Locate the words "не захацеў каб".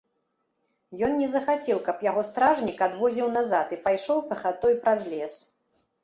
1.17-1.99